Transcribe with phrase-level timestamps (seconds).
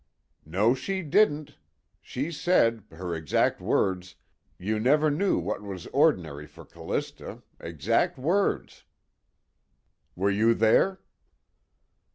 [0.47, 1.59] "No she didn't!
[2.01, 4.15] She said, her exact words,
[4.57, 8.83] 'you never knew what was ordinary for Callista' exact words."
[10.15, 11.01] "Were you there?"